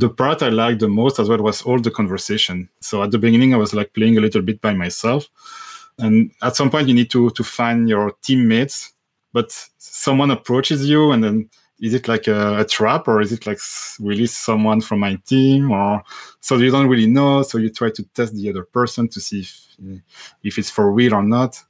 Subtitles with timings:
[0.00, 2.68] The part I liked the most as well was all the conversation.
[2.80, 5.28] So at the beginning, I was like playing a little bit by myself.
[5.98, 8.92] And at some point, you need to, to find your teammates,
[9.32, 11.50] but someone approaches you and then
[11.80, 13.58] is it like a, a, trap or is it like
[14.00, 16.02] really someone from my team or
[16.40, 17.42] so you don't really know.
[17.42, 19.66] So you try to test the other person to see if
[20.42, 21.62] if it's for real or not.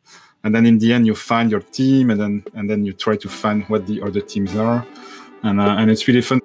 [0.45, 3.16] And then in the end you find your team and then and then you try
[3.16, 4.86] to find what the other teams are.
[5.42, 6.40] And uh, and it's really fun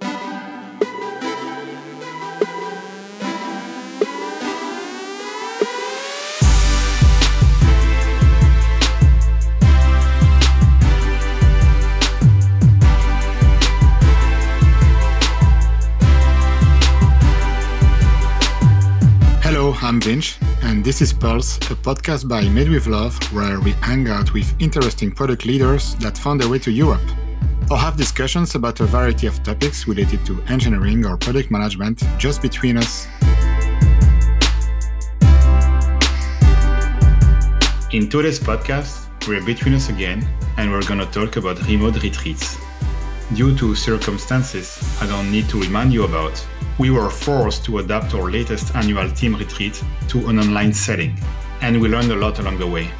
[19.83, 24.07] I'm Vinch, and this is Pulse, a podcast by Made with Love, where we hang
[24.07, 27.01] out with interesting product leaders that found their way to Europe,
[27.69, 32.41] or have discussions about a variety of topics related to engineering or product management just
[32.41, 33.07] between us.
[37.91, 42.57] In today's podcast, we're between us again, and we're to talk about remote retreats.
[43.35, 46.45] Due to circumstances I don't need to remind you about,
[46.77, 51.17] we were forced to adapt our latest annual team retreat to an online setting,
[51.61, 52.91] and we learned a lot along the way.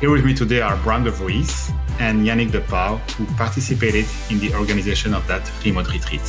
[0.00, 4.38] Here with me today are Bram de Vries and Yannick De Pauw, who participated in
[4.38, 6.22] the organization of that remote retreat.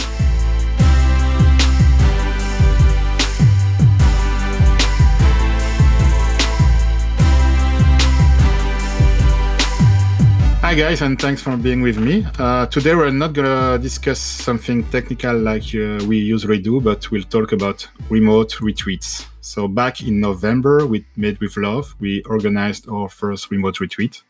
[10.72, 12.26] Hi guys, and thanks for being with me.
[12.40, 17.24] Uh, today we're not gonna discuss something technical like uh, we usually do, but we'll
[17.24, 19.28] talk about remote retreats.
[19.42, 24.24] So back in November, we Made with Love, we organized our first remote retreat.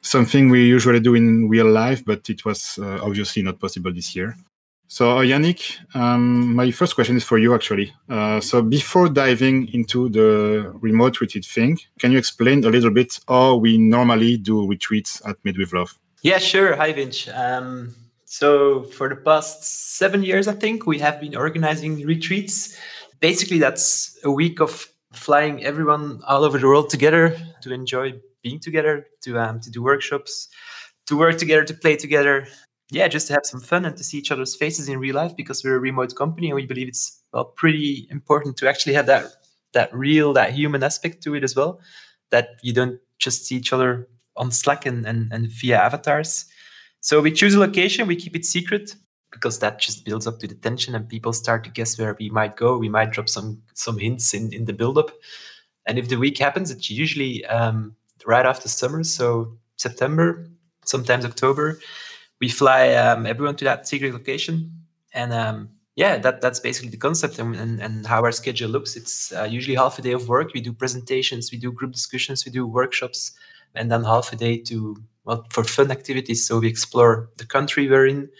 [0.00, 4.16] Something we usually do in real life, but it was uh, obviously not possible this
[4.16, 4.34] year.
[4.92, 7.92] So, uh, Yannick, um, my first question is for you actually.
[8.08, 13.20] Uh, so, before diving into the remote retreat thing, can you explain a little bit
[13.28, 15.96] how we normally do retreats at Made with Love?
[16.22, 16.74] Yeah, sure.
[16.74, 17.32] Hi, Vinch.
[17.32, 17.94] Um,
[18.24, 19.62] so, for the past
[19.96, 22.76] seven years, I think we have been organizing retreats.
[23.20, 28.58] Basically, that's a week of flying everyone all over the world together to enjoy being
[28.58, 30.48] together, to um, to do workshops,
[31.06, 32.48] to work together, to play together,
[32.90, 35.36] yeah, just to have some fun and to see each other's faces in real life
[35.36, 39.06] because we're a remote company and we believe it's well pretty important to actually have
[39.06, 39.26] that
[39.72, 41.80] that real, that human aspect to it as well.
[42.30, 46.46] That you don't just see each other on Slack and, and, and via avatars.
[47.00, 48.96] So we choose a location, we keep it secret
[49.30, 52.30] because that just builds up to the tension and people start to guess where we
[52.30, 52.76] might go.
[52.76, 55.12] We might drop some some hints in, in the build-up.
[55.86, 57.94] And if the week happens, it's usually um,
[58.26, 60.50] right after summer, so September,
[60.84, 61.80] sometimes October
[62.40, 64.72] we fly um, everyone to that secret location,
[65.12, 68.96] and um, yeah, that that's basically the concept and, and, and how our schedule looks.
[68.96, 70.54] It's uh, usually half a day of work.
[70.54, 73.32] We do presentations, we do group discussions, we do workshops,
[73.74, 76.46] and then half a day to well for fun activities.
[76.46, 78.30] So we explore the country we're in,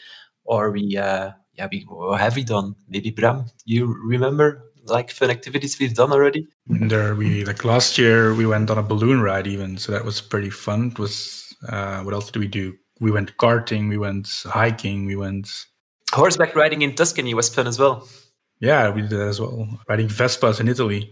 [0.44, 2.76] or we uh, yeah we what have we done?
[2.88, 6.46] Maybe Bram, you remember like fun activities we've done already?
[6.66, 10.20] There we like last year we went on a balloon ride even, so that was
[10.20, 10.92] pretty fun.
[10.92, 12.74] It was uh, what else did we do?
[13.00, 15.48] We went karting, we went hiking, we went
[16.12, 18.06] horseback riding in Tuscany was fun as well.
[18.60, 19.66] Yeah, we did that as well.
[19.88, 21.10] Riding Vespas in Italy,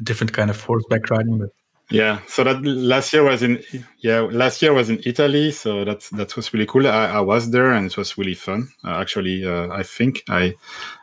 [0.00, 1.50] a different kind of horseback riding, but
[1.90, 3.62] yeah, so that last year was in
[4.00, 6.86] yeah last year was in Italy, so that that was really cool.
[6.86, 8.68] I, I was there and it was really fun.
[8.84, 10.54] Uh, actually, uh, I think I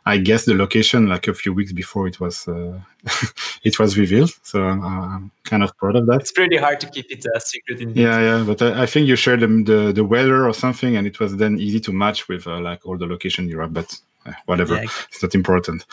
[0.05, 2.79] I guessed the location like a few weeks before it was uh,
[3.63, 4.31] it was revealed.
[4.43, 6.21] So I'm, I'm, kind of proud of that.
[6.21, 7.81] It's pretty hard to keep it a secret.
[7.81, 8.03] Indeed.
[8.03, 11.07] Yeah, yeah, but I, I think you shared the, the, the weather or something, and
[11.07, 13.73] it was then easy to match with uh, like all the location Europe.
[13.73, 14.89] But uh, whatever, yeah.
[15.09, 15.85] it's not important.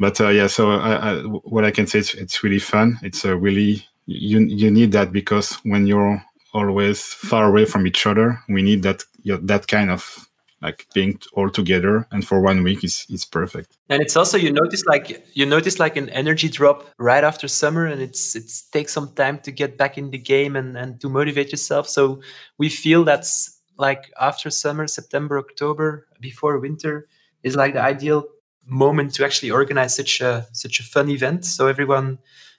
[0.00, 2.98] But uh, yeah, so I, I, what I can say is it's really fun.
[3.02, 6.24] It's a really you you need that because when you're
[6.54, 10.26] always far away from each other, we need that that kind of
[10.60, 13.76] like being all together and for one week is is perfect.
[13.90, 17.84] And it's also you notice like you notice like an energy drop right after summer
[17.84, 21.10] and it's it takes some time to get back in the game and and to
[21.10, 21.86] motivate yourself.
[21.86, 22.22] So
[22.56, 27.06] we feel that's like after summer september october before winter
[27.44, 28.24] is like the ideal
[28.66, 31.44] moment to actually organize such a such a fun event.
[31.44, 32.18] So everyone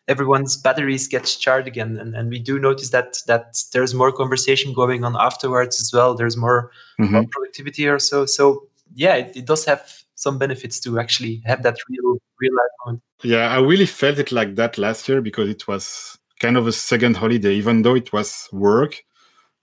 [0.09, 1.97] everyone's batteries get charged again.
[1.97, 6.15] And, and we do notice that that there's more conversation going on afterwards as well.
[6.15, 7.13] There's more, mm-hmm.
[7.13, 8.25] more productivity or so.
[8.25, 9.81] So yeah it, it, does have
[10.15, 13.03] some benefits to actually have that real real life moment.
[13.23, 16.71] Yeah i really felt it like that last year because it was kind of a
[16.71, 19.03] second holiday even though it was work.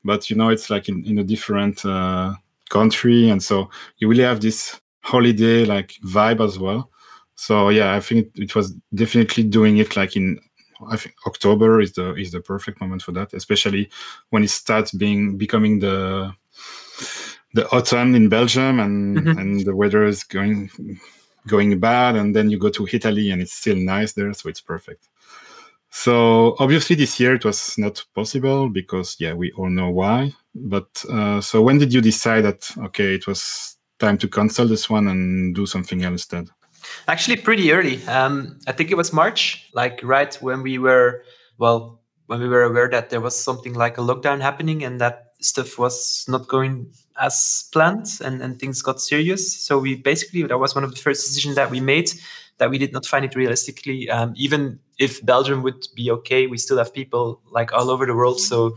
[0.04, 2.34] But you know it's like in, in a different uh,
[2.70, 3.28] country.
[3.28, 6.90] And so you really have this holiday like vibe as well.
[7.37, 10.41] So yeah, I think it, was definitely doing it like in
[10.91, 13.91] I think October is the is the perfect moment for that, especially
[14.31, 16.33] when it starts being becoming the
[17.55, 19.38] the autumn in Belgium and mm-hmm.
[19.38, 20.71] and the weather is going
[21.47, 24.61] going bad, and then you go to Italy and it's still nice there, so it's
[24.61, 25.09] perfect.
[25.91, 30.33] So obviously this year it was not possible because yeah we all know why.
[30.55, 34.91] But uh, so when did you decide that okay it was time to cancel this
[34.91, 36.49] one and do something else instead?
[37.09, 38.05] Actually, pretty early.
[38.06, 41.23] Um, I think it was March, like right when we were,
[41.59, 45.33] well, when we were aware that there was something like a lockdown happening and that
[45.41, 49.56] stuff was not going as planned and, and things got serious.
[49.62, 52.11] So we basically, that was one of the first decisions that we made
[52.59, 54.09] that we did not find it realistically.
[54.11, 58.15] Um, even if Belgium would be okay, we still have people like all over the
[58.15, 58.41] world.
[58.41, 58.75] So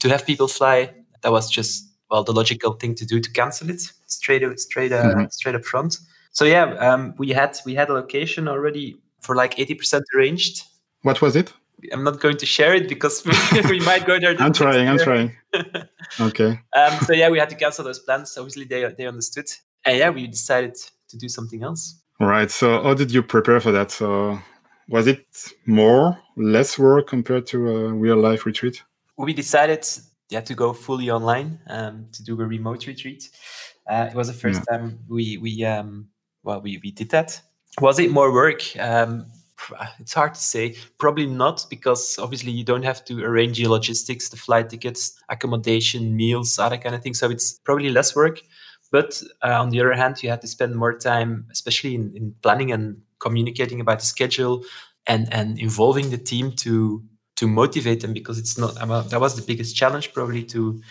[0.00, 0.92] to have people fly,
[1.22, 5.04] that was just, well, the logical thing to do to cancel it straight, straight, uh,
[5.04, 5.26] mm-hmm.
[5.30, 5.98] straight up front
[6.32, 10.64] so yeah, um, we had we had a location already for like eighty percent arranged.
[11.02, 11.52] What was it?
[11.92, 13.24] I'm not going to share it because
[13.68, 14.36] we might go there.
[14.38, 14.88] I'm trying.
[14.88, 15.32] I'm trying.
[16.20, 16.60] okay.
[16.76, 18.36] Um, so yeah, we had to cancel those plans.
[18.36, 19.48] Obviously, they they understood,
[19.84, 20.76] and yeah, we decided
[21.08, 22.00] to do something else.
[22.20, 22.50] Right.
[22.50, 23.90] So how did you prepare for that?
[23.90, 24.38] So
[24.88, 25.26] was it
[25.66, 28.82] more, less work compared to a real life retreat?
[29.16, 29.86] We decided
[30.28, 33.30] yeah to go fully online um, to do a remote retreat.
[33.88, 34.76] Uh, it was the first yeah.
[34.76, 36.08] time we we um,
[36.42, 37.40] well, we, we did that.
[37.80, 38.62] Was it more work?
[38.78, 39.26] Um,
[39.98, 40.76] it's hard to say.
[40.98, 46.16] Probably not, because obviously you don't have to arrange your logistics, the flight tickets, accommodation,
[46.16, 47.18] meals, other kind of things.
[47.18, 48.40] So it's probably less work.
[48.90, 52.34] But uh, on the other hand, you have to spend more time, especially in, in
[52.42, 54.64] planning and communicating about the schedule
[55.06, 57.02] and and involving the team to
[57.36, 58.74] to motivate them because it's not.
[58.86, 60.82] Well, that was the biggest challenge probably to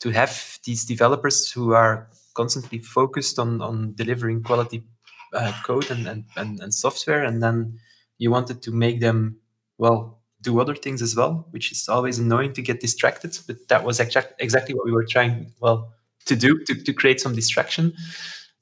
[0.00, 4.84] to have these developers who are constantly focused on on delivering quality
[5.32, 7.78] uh, code and, and, and, and software and then
[8.18, 9.36] you wanted to make them
[9.78, 13.84] well do other things as well which is always annoying to get distracted but that
[13.84, 15.92] was exact, exactly what we were trying well
[16.26, 17.94] to do to, to create some distraction.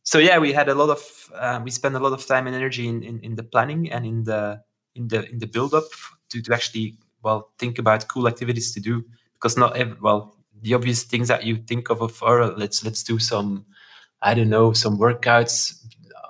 [0.02, 2.55] So yeah we had a lot of uh, we spent a lot of time and
[2.55, 4.62] energy in, in, in the planning and in the
[4.94, 5.84] in the in the build up
[6.31, 10.75] to, to actually well think about cool activities to do because not every well the
[10.75, 13.64] obvious things that you think of of oh, let's let's do some
[14.22, 15.83] i don't know some workouts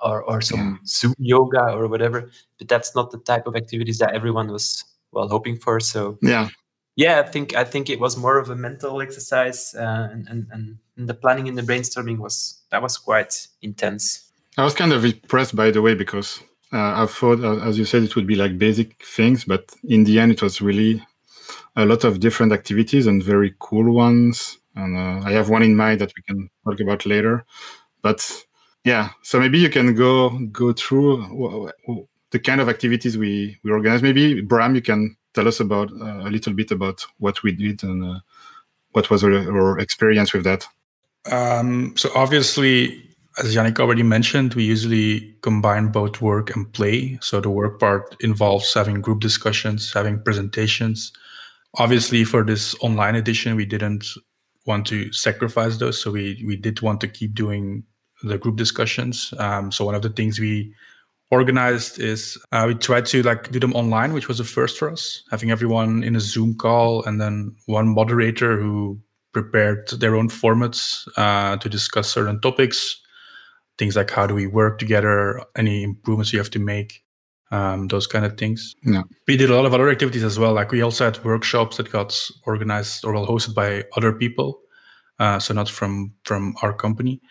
[0.05, 0.79] or, or some.
[0.85, 2.29] Zoom yoga or whatever.
[2.57, 5.79] But that's not the type of activities that everyone was well hoping for.
[5.79, 6.49] So yeah,
[6.95, 10.77] yeah, I think I think it was more of a mental exercise, uh, and, and
[10.97, 14.31] and the planning and the brainstorming was that was quite intense.
[14.57, 16.39] I was kind of impressed, by the way, because
[16.71, 20.05] uh, I thought, uh, as you said, it would be like basic things, but in
[20.05, 21.05] the end, it was really
[21.75, 24.57] a lot of different activities and very cool ones.
[24.75, 27.45] And uh, I have one in mind that we can talk about later.
[28.01, 28.45] But
[28.85, 31.71] yeah so maybe you can go go through
[32.35, 34.01] the kind of activities we we organize.
[34.01, 37.81] Maybe bram you can tell us about uh, a little bit about what we did
[37.83, 38.19] and uh,
[38.91, 40.67] what was our, our, experience with that?
[41.31, 43.01] Um, so obviously
[43.37, 47.17] as yannick already mentioned we usually combine both work and play.
[47.21, 51.13] So the work part involves having group discussions having presentations.
[51.77, 54.05] Obviously for this online edition we didn't
[54.65, 56.01] want to sacrifice those.
[56.01, 57.83] So we we did want to keep doing
[58.23, 59.33] the group discussions.
[59.37, 60.73] Um, so one of the things we
[61.31, 64.89] organized is uh, we tried to like do them online, which was a first for
[64.89, 68.99] us, having everyone in a Zoom call and then one moderator who
[69.33, 73.01] prepared their own formats uh, to discuss certain topics,
[73.77, 77.01] things like how do we work together, any improvements you have to make.
[77.51, 78.75] Um, those kind of things.
[78.83, 79.03] Yeah.
[79.27, 80.53] We did a lot of other activities as well.
[80.53, 84.61] Like we also had workshops that got organized or well hosted by other people,
[85.19, 87.21] uh, so not from from our company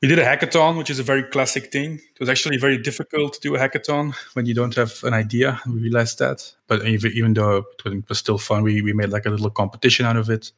[0.00, 1.94] we did a hackathon, which is a very classic thing.
[1.94, 5.60] It was actually very difficult to do a hackathon when you don't have an idea.
[5.66, 9.30] We realized that, but even, though it was still fun, we, we made like a
[9.30, 10.52] little competition out of it.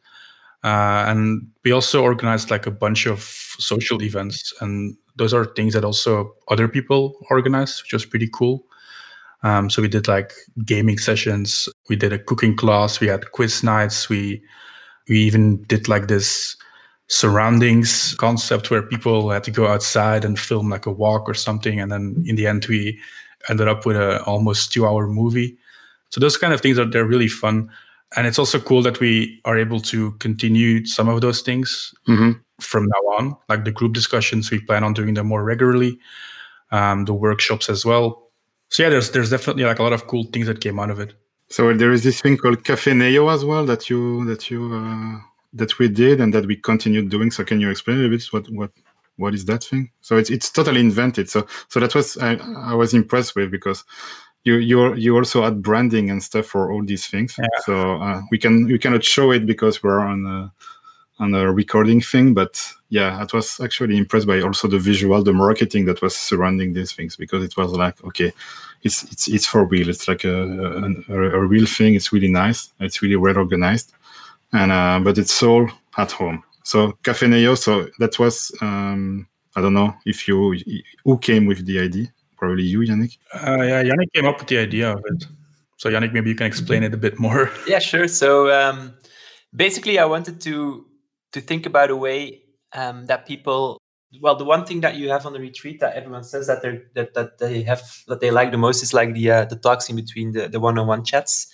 [0.63, 3.21] Uh, and we also organized like a bunch of
[3.59, 8.67] social events, and those are things that also other people organize, which was pretty cool.
[9.43, 10.35] Um, so we did like
[10.67, 14.43] gaming sessions, we did a cooking class, we had quiz nights, we
[15.09, 16.57] we even did like this
[17.11, 21.81] surroundings concept where people had to go outside and film like a walk or something.
[21.81, 23.01] And then in the end we
[23.49, 25.59] ended up with a almost two hour movie.
[26.11, 27.69] So those kind of things are they're really fun.
[28.17, 32.33] And it's also cool that we are able to continue some of those things mm-hmm.
[32.61, 35.99] from now on like the group discussions we plan on doing them more regularly
[36.71, 38.31] um, the workshops as well.
[38.69, 41.01] So yeah there's there's definitely like a lot of cool things that came out of
[41.01, 41.15] it.
[41.49, 45.30] So there is this thing called cafe neo as well that you that you uh
[45.53, 47.31] that we did and that we continued doing.
[47.31, 48.71] So can you explain a bit what what
[49.17, 49.91] what is that thing?
[50.01, 51.29] So it's it's totally invented.
[51.29, 53.85] So so that was I, I was impressed with because
[54.45, 57.37] you you you also add branding and stuff for all these things.
[57.39, 57.47] Yeah.
[57.65, 60.53] So uh, we can we cannot show it because we're on a
[61.21, 65.35] on a recording thing, but yeah, I was actually impressed by also the visual, the
[65.35, 68.33] marketing that was surrounding these things because it was like okay,
[68.83, 69.91] it's it's it's for real.
[69.91, 70.45] It's like a
[71.09, 71.95] a, a real thing.
[71.95, 72.73] It's really nice.
[72.81, 73.93] It's really well organized,
[74.53, 76.43] and uh, but it's all at home.
[76.65, 77.55] So Cafe Neo.
[77.55, 79.27] So that was um,
[79.57, 80.57] I don't know if you
[81.05, 82.13] who came with the idea.
[82.37, 83.19] Probably you, Yannick.
[83.35, 85.27] Uh, yeah, Yannick came up with the idea of it.
[85.77, 87.51] So Yannick, maybe you can explain it a bit more.
[87.67, 88.09] Yeah, sure.
[88.09, 88.95] So um,
[89.55, 90.87] basically, I wanted to
[91.33, 92.43] to think about a way
[92.73, 93.79] um, that people
[94.21, 96.81] well the one thing that you have on the retreat that everyone says that they
[96.95, 99.89] that, that they have that they like the most is like the uh, the talks
[99.89, 101.53] in between the, the one-on-one chats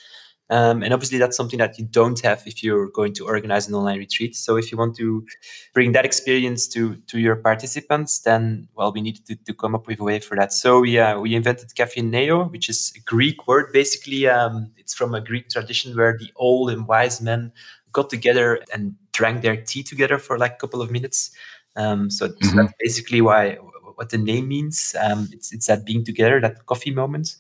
[0.51, 3.75] um, and obviously that's something that you don't have if you're going to organize an
[3.75, 5.27] online retreat so if you want to
[5.75, 9.87] bring that experience to to your participants then well we needed to, to come up
[9.87, 13.01] with a way for that so we uh, we invented cafe neo which is a
[13.01, 17.53] greek word basically um, it's from a greek tradition where the old and wise men
[17.97, 21.31] got together and drank their tea together for like a couple of minutes.
[21.77, 22.47] Um, so, mm-hmm.
[22.47, 23.55] so, that's basically why
[23.97, 24.95] what the name means.
[25.03, 27.37] Um, it's it's that being together, that coffee moment.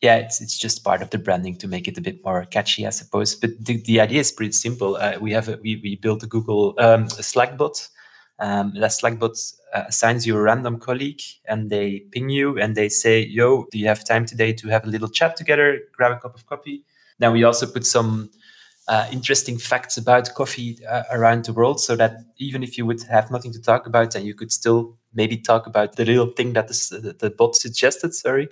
[0.00, 2.86] Yeah, it's it's just part of the branding to make it a bit more catchy,
[2.86, 3.34] I suppose.
[3.34, 4.94] But the, the idea is pretty simple.
[4.94, 7.88] Uh, we have a, we we built a Google um, a Slack bot.
[8.38, 9.36] Um, that Slack bot
[9.74, 13.78] uh, assigns you a random colleague, and they ping you and they say, "Yo, do
[13.78, 15.80] you have time today to have a little chat together?
[15.96, 16.84] Grab a cup of coffee."
[17.18, 18.30] Then we also put some
[18.86, 23.02] uh, interesting facts about coffee uh, around the world so that even if you would
[23.02, 26.54] have nothing to talk about and you could still maybe talk about the little thing
[26.54, 28.48] that the, the bot suggested sorry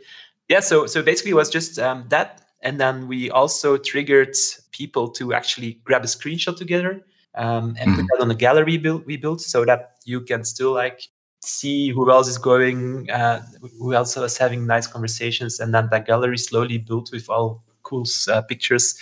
[0.48, 4.34] yeah so so basically it was just um, that and then we also triggered
[4.72, 7.96] people to actually grab a screenshot together um, and mm-hmm.
[7.96, 11.02] put that on a gallery build, we built so that you can still like
[11.42, 13.42] see who else is going uh,
[13.78, 18.04] who else is having nice conversations and then that gallery slowly built with all cool
[18.28, 18.98] uh, pictures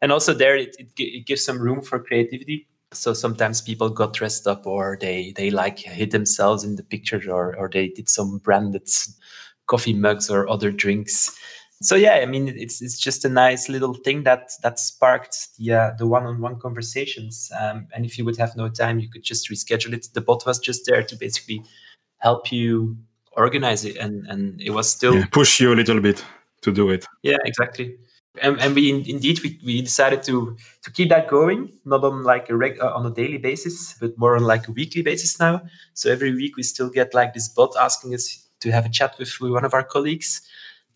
[0.00, 4.12] and also there it, it, it gives some room for creativity so sometimes people got
[4.12, 8.08] dressed up or they they like hid themselves in the picture or or they did
[8.08, 8.88] some branded
[9.70, 11.38] coffee mugs or other drinks.
[11.82, 15.72] So yeah i mean it's it's just a nice little thing that that sparked the
[15.72, 17.50] uh, the one-on-one conversations.
[17.58, 20.08] Um, and if you would have no time you could just reschedule it.
[20.12, 21.62] The bot was just there to basically
[22.18, 22.96] help you
[23.32, 26.24] organize it and and it was still yeah, push you a little bit
[26.62, 27.06] to do it.
[27.22, 27.96] Yeah exactly.
[28.42, 32.50] And, and we indeed we, we decided to to keep that going not on like
[32.50, 35.62] a reg, uh, on a daily basis but more on like a weekly basis now.
[35.94, 39.16] So every week we still get like this bot asking us to have a chat
[39.18, 40.42] with, one of our colleagues.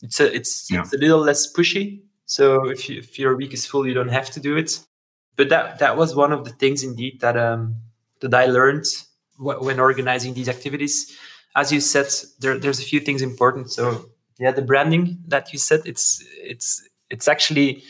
[0.02, 0.80] It's a it's, yeah.
[0.80, 2.02] it's a little less pushy.
[2.26, 4.80] So if, you, if your week is full you don't have to do it.
[5.36, 7.76] But that that was one of the things indeed that um
[8.20, 8.86] that i learned
[9.38, 11.16] when organizing these activities.
[11.56, 12.06] As you said
[12.40, 13.72] there, there's a few things important.
[13.72, 14.06] So
[14.38, 17.82] yeah the branding that you said it's it's it's actually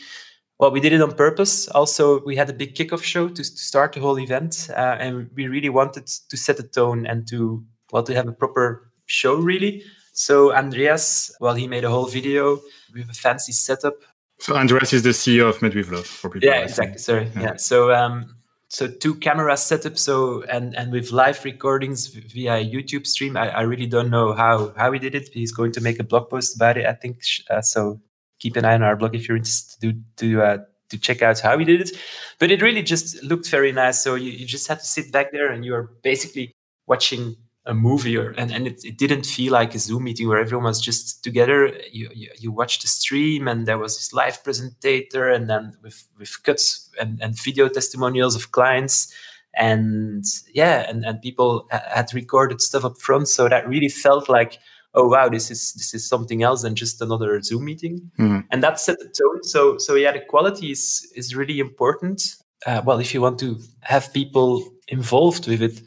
[0.59, 1.67] well we did it on purpose.
[1.69, 5.29] Also we had a big kickoff show to, to start the whole event uh, and
[5.35, 9.35] we really wanted to set the tone and to well to have a proper show
[9.35, 9.83] really.
[10.13, 12.59] So andreas well he made a whole video
[12.93, 13.95] with a fancy setup.
[14.39, 16.97] So andreas is the ceo of Made with Love for people yeah exactly.
[16.97, 17.29] Sorry.
[17.35, 17.55] Yeah, yeah.
[17.57, 18.35] so um
[18.67, 23.37] so two camera set up so and and with live recordings via youtube stream.
[23.37, 25.29] I, I really don't know how how he did it.
[25.33, 28.01] He's going to make a blog post about it i think uh, so
[28.39, 30.57] keep an eye on our blog if you're interested to to uh,
[30.89, 31.91] to check out how he did it.
[32.39, 34.01] But it really just looked very nice.
[34.03, 36.51] So you, you just had to sit back there and you are basically
[36.87, 37.35] watching
[37.65, 40.65] a movie or and, and it, it didn't feel like a zoom meeting where everyone
[40.65, 41.73] was just together.
[41.91, 46.07] You, you, you watched the stream and there was this live presentator and then with
[46.17, 49.13] with cuts and, and video testimonials of clients.
[49.57, 53.29] And yeah and, and people had recorded stuff up front.
[53.29, 54.59] So that really felt like
[54.93, 58.11] oh wow this is this is something else than just another zoom meeting.
[58.19, 58.41] Mm-hmm.
[58.51, 59.43] and that set the tone.
[59.43, 62.21] So so yeah the quality is is really important.
[62.67, 65.81] Uh, well if you want to have people involved with it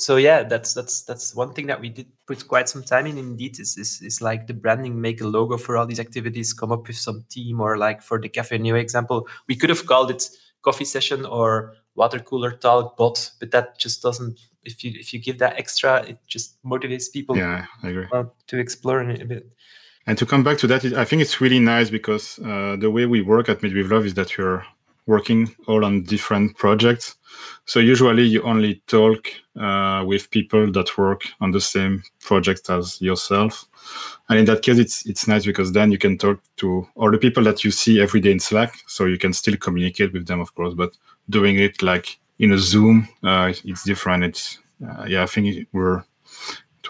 [0.00, 3.18] so yeah that's that's that's one thing that we did put quite some time in
[3.18, 6.72] indeed is is, is like the branding make a logo for all these activities come
[6.72, 10.10] up with some theme or like for the cafe neo example we could have called
[10.10, 10.28] it
[10.62, 15.20] coffee session or water cooler talk bot but that just doesn't if you if you
[15.20, 17.36] give that extra, it just motivates people.
[17.36, 18.06] Yeah, I agree.
[18.12, 19.50] Uh, to explore a bit.
[20.06, 23.06] And to come back to that, I think it's really nice because uh, the way
[23.06, 24.64] we work at Made with Love is that you're
[25.06, 27.16] working all on different projects.
[27.64, 29.28] So usually you only talk
[29.58, 33.64] uh, with people that work on the same project as yourself.
[34.28, 37.18] And in that case, it's it's nice because then you can talk to all the
[37.18, 38.74] people that you see every day in Slack.
[38.86, 40.90] So you can still communicate with them, of course, but
[41.28, 44.24] doing it like in a Zoom, uh, it's different.
[44.24, 46.04] It's uh, yeah, I think we're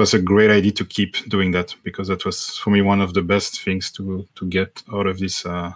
[0.01, 3.13] was a great idea to keep doing that because that was for me one of
[3.13, 5.73] the best things to to get out of this uh,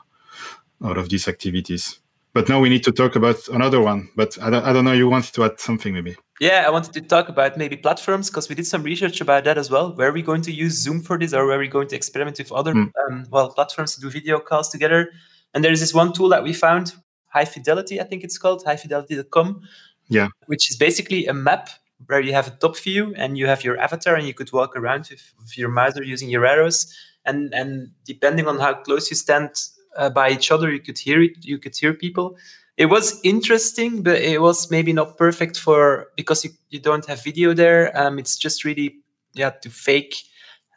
[0.83, 2.01] out of these activities.
[2.35, 4.11] But now we need to talk about another one.
[4.17, 4.93] But I don't, I don't know.
[4.93, 6.17] You wanted to add something maybe?
[6.41, 9.57] Yeah, I wanted to talk about maybe platforms because we did some research about that
[9.57, 9.95] as well.
[9.95, 11.97] Where are we going to use Zoom for this, or where are we going to
[11.97, 12.91] experiment with other mm.
[13.09, 15.13] um, well platforms to do video calls together?
[15.55, 16.95] And there is this one tool that we found,
[17.29, 19.63] High Fidelity, I think it's called, highfidelity.com.
[20.09, 20.29] Yeah.
[20.47, 21.71] Which is basically a map
[22.07, 24.77] where you have a top view and you have your avatar and you could walk
[24.77, 26.93] around with, with your mouse or using your arrows.
[27.25, 29.51] And and depending on how close you stand
[29.97, 31.45] uh, by each other, you could hear it.
[31.45, 32.37] You could hear people.
[32.77, 37.23] It was interesting, but it was maybe not perfect for because you, you don't have
[37.23, 37.97] video there.
[37.97, 38.97] Um, it's just really
[39.35, 40.17] yeah to fake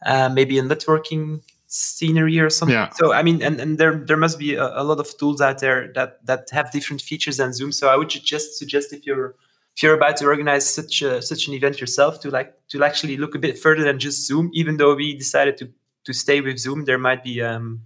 [0.05, 2.75] uh, maybe a networking scenery or something.
[2.75, 2.89] Yeah.
[2.91, 5.59] So I mean, and, and there there must be a, a, lot of tools out
[5.59, 7.71] there that that have different features than Zoom.
[7.71, 9.36] So I would just suggest if you're
[9.75, 13.17] if you're about to organize such a, such an event yourself to like to actually
[13.17, 14.50] look a bit further than just Zoom.
[14.53, 15.69] Even though we decided to
[16.05, 17.81] to stay with Zoom, there might be um,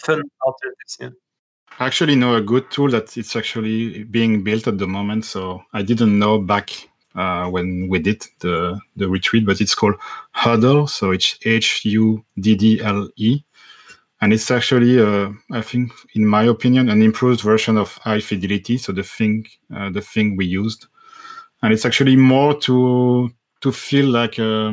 [0.00, 0.98] fun alternatives.
[1.00, 1.10] Yeah.
[1.78, 5.24] I actually know a good tool that it's actually being built at the moment.
[5.24, 6.70] So I didn't know back
[7.14, 9.94] uh, when we did the the retreat, but it's called
[10.32, 10.86] Huddle.
[10.86, 13.40] So it's H U D D L E,
[14.20, 18.76] and it's actually, uh, I think, in my opinion, an improved version of High Fidelity.
[18.76, 20.86] So the thing, uh, the thing we used,
[21.62, 23.30] and it's actually more to
[23.60, 24.38] to feel like.
[24.38, 24.72] Uh,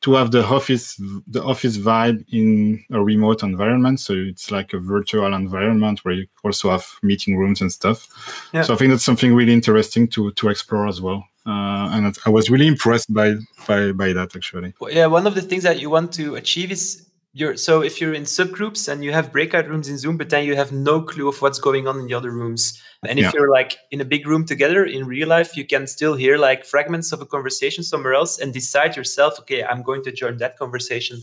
[0.00, 4.00] to have the office the office vibe in a remote environment.
[4.00, 8.06] So it's like a virtual environment where you also have meeting rooms and stuff.
[8.52, 8.62] Yeah.
[8.62, 11.24] so i think that's something really interesting to to explore as well.
[11.46, 13.34] Uh, and i was really impressed by
[13.66, 14.74] by by that actually.
[14.80, 17.07] Well, yeah one of the things that you want to achieve is
[17.38, 20.44] you're so if you're in subgroups and you have breakout rooms in zoom but then
[20.44, 22.80] you have no clue of what's going on in the other rooms.
[23.04, 23.30] And if yeah.
[23.34, 26.64] you're like in a big room together in real life you can still hear like
[26.64, 30.58] fragments of a conversation somewhere else and decide yourself okay i'm going to join that
[30.58, 31.22] conversation.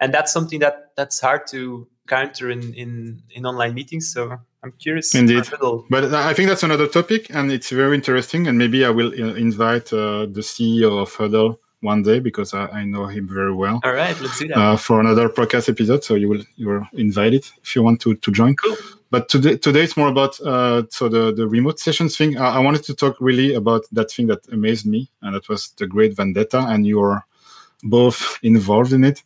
[0.00, 4.72] And that's something that that's hard to counter in in in online meetings so i'm
[4.78, 5.44] curious indeed.
[5.90, 9.34] but i think that's another topic and it's very interesting and maybe i will uh,
[9.34, 13.80] invite uh, the ceo of huddle one day because I, I, know him very well.
[13.84, 16.02] All right, let's do that uh, for another podcast episode.
[16.02, 18.56] So you will you're invited if you want to to join.
[18.56, 18.76] Cool.
[19.10, 22.36] But today today it's more about uh, so the the remote sessions thing.
[22.36, 25.70] I, I, wanted to talk really about that thing that amazed me, and that was
[25.76, 27.24] the Great Vendetta, and you're
[27.82, 29.22] both involved in it.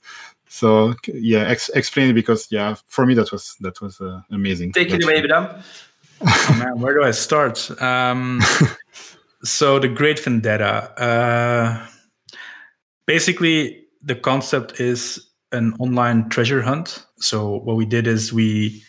[0.49, 4.73] So yeah, ex- explain it because yeah, for me that was that was uh, amazing.
[4.73, 5.63] Take it away, Madame.
[6.21, 7.71] oh, man, where do I start?
[7.83, 8.41] Um,
[9.43, 10.93] so the Great Vendetta.
[11.01, 11.87] Uh,
[13.07, 17.05] basically the concept is an online treasure hunt.
[17.19, 18.83] So what we did is we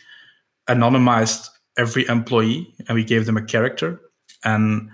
[0.69, 1.47] anonymized
[1.77, 3.99] every employee and we gave them a character
[4.43, 4.89] and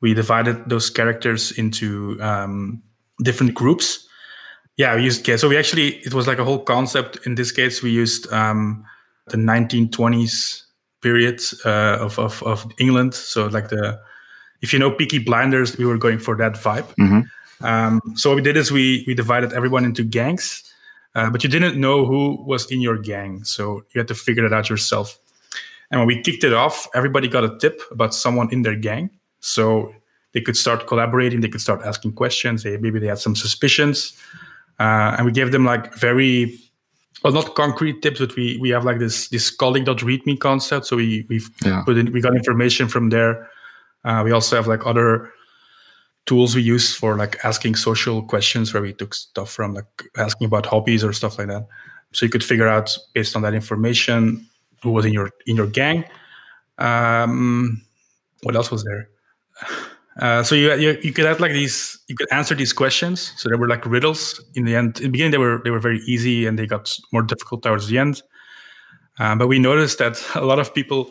[0.00, 2.82] we divided those characters into um,
[3.22, 4.08] different groups.
[4.76, 7.18] Yeah we used so we actually it was like a whole concept.
[7.26, 8.84] In this case we used um,
[9.28, 10.62] the 1920s
[11.02, 13.14] period uh, of, of, of england.
[13.14, 14.00] So like the
[14.60, 16.88] if you know peaky blinders we were going for that vibe.
[16.98, 17.20] Mm-hmm.
[17.62, 20.62] Um, so what we did is we we divided everyone into gangs,
[21.14, 24.44] uh, but you didn't know who was in your gang, so you had to figure
[24.44, 25.18] it out yourself.
[25.90, 29.10] And when we kicked it off, everybody got a tip about someone in their gang,
[29.40, 29.94] so
[30.32, 31.40] they could start collaborating.
[31.40, 32.62] They could start asking questions.
[32.62, 34.16] They, maybe they had some suspicions,
[34.78, 36.58] uh, and we gave them like very
[37.22, 40.86] well not concrete tips, but we we have like this this colleague.readme concept.
[40.86, 41.82] So we we yeah.
[41.84, 43.48] put in we got information from there.
[44.04, 45.30] Uh, we also have like other
[46.26, 50.46] tools we use for like asking social questions where we took stuff from like asking
[50.46, 51.66] about hobbies or stuff like that.
[52.12, 54.46] So you could figure out based on that information
[54.82, 56.04] who was in your in your gang.
[56.78, 57.82] Um,
[58.42, 59.08] what else was there?
[60.20, 63.32] Uh, so you, you you could have like these you could answer these questions.
[63.38, 64.98] So they were like riddles in the end.
[64.98, 67.88] In the beginning they were they were very easy and they got more difficult towards
[67.88, 68.20] the end.
[69.18, 71.10] Uh, but we noticed that a lot of people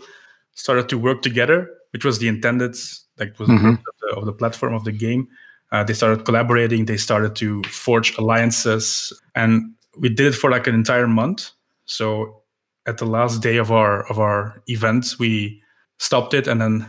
[0.53, 2.75] started to work together which was the intended
[3.21, 3.69] like was mm-hmm.
[3.69, 5.27] of, the, of, the, platform of the game.
[5.71, 6.85] Uh, they started collaborating.
[6.85, 11.51] They started to forge alliances, and we did it for like an entire month.
[11.85, 12.41] So
[12.85, 15.61] at the last day of our of our event, we
[15.97, 16.85] stopped it, and then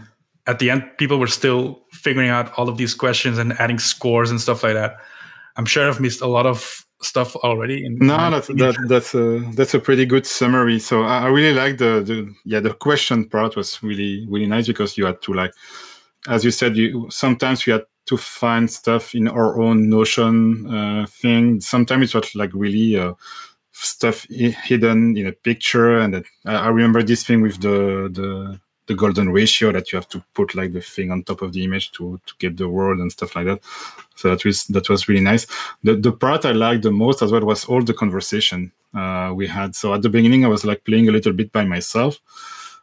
[0.47, 4.31] at the end, people were still figuring out all of these questions and adding scores
[4.31, 4.97] and stuff like that.
[5.57, 7.89] I'm sure I've missed a lot of stuff already.
[7.89, 10.79] no, that's that, that's a that's a pretty good summary.
[10.79, 14.67] So I, I really like the, the yeah the question part was really really nice
[14.67, 15.53] because you had to like
[16.29, 21.07] as you said, you sometimes we had to find stuff in our own Notion uh,
[21.07, 21.61] thing.
[21.61, 23.15] Sometimes it was like really uh,
[23.73, 29.31] stuff hidden in a picture, and I remember this thing with the the the golden
[29.31, 32.21] ratio that you have to put like the thing on top of the image to
[32.27, 33.61] to get the word and stuff like that.
[34.17, 35.47] So that was that was really nice.
[35.83, 39.47] The the part I liked the most as well was all the conversation uh, we
[39.47, 39.75] had.
[39.75, 42.21] So at the beginning, I was like playing a little bit by myself,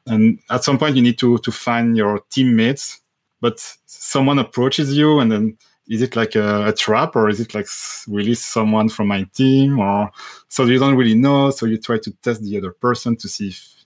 [0.05, 3.01] and at some point you need to to find your teammates,
[3.41, 7.55] but someone approaches you and then is it like a, a, trap or is it
[7.55, 7.65] like
[8.07, 10.11] really someone from my team or
[10.47, 13.49] so you don't really know so you try to test the other person to see
[13.49, 13.79] if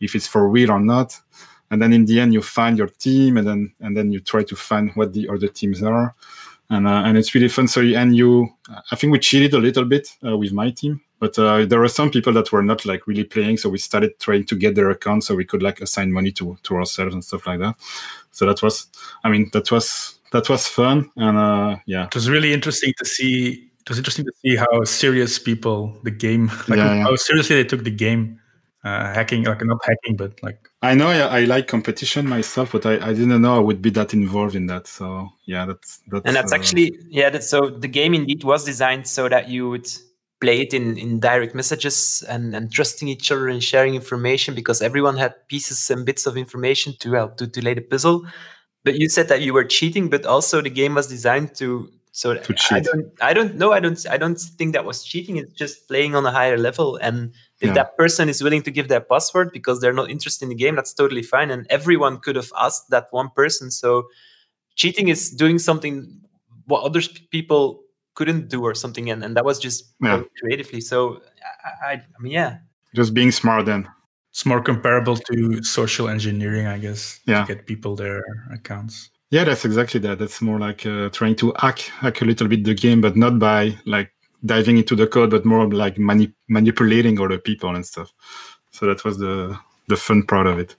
[0.00, 1.18] if it's for real or not.
[1.70, 4.42] And then in the end you find your team and then and then you try
[4.44, 6.14] to find what the other teams are.
[6.70, 7.68] And uh, and it's really fun.
[7.68, 8.48] So you, and you
[8.90, 11.88] i think we cheated a little bit uh, with my team but uh, there were
[11.88, 14.90] some people that were not like really playing so we started trying to get their
[14.90, 17.76] account so we could like assign money to to ourselves and stuff like that.
[18.30, 18.88] So that was
[19.24, 22.06] i mean that was that was fun and uh, yeah.
[22.06, 26.10] It was really interesting to see it was interesting to see how serious people the
[26.10, 27.02] game like yeah, yeah.
[27.02, 28.40] how seriously they took the game.
[28.84, 32.86] Uh, hacking like not hacking but like i know I, I, like competition myself but
[32.86, 36.24] I, I didn't know i would be that involved in that so yeah that's that's
[36.24, 39.68] and that's uh, actually yeah that's, so the game indeed was designed so that you
[39.68, 39.88] would
[40.40, 44.80] play it in, in direct messages and, and trusting each other and sharing information because
[44.80, 48.24] everyone had pieces and bits of information to help to, to lay the puzzle
[48.84, 51.90] but you said that you were cheating, but also the game was designed to.
[52.12, 53.72] So to I don't, I don't know.
[53.72, 55.36] I don't, I don't think that was cheating.
[55.36, 56.96] It's just playing on a higher level.
[56.96, 57.74] And if yeah.
[57.74, 60.74] that person is willing to give their password because they're not interested in the game,
[60.74, 61.50] that's totally fine.
[61.50, 63.70] And everyone could have asked that one person.
[63.70, 64.08] So
[64.74, 66.22] cheating is doing something
[66.64, 67.82] what other people
[68.18, 70.22] couldn't do or something, and, and that was just yeah.
[70.40, 70.80] creatively.
[70.80, 71.22] So
[71.64, 72.58] I, I, I mean, yeah,
[72.94, 73.88] just being smart then
[74.38, 77.18] it's more comparable to social engineering, I guess.
[77.26, 77.44] Yeah.
[77.44, 79.10] To get people their accounts.
[79.30, 80.20] Yeah, that's exactly that.
[80.20, 83.40] That's more like uh, trying to hack hack a little bit the game, but not
[83.40, 84.12] by like
[84.44, 88.12] diving into the code, but more like mani- manipulating other people and stuff.
[88.70, 90.76] So that was the the fun part of it.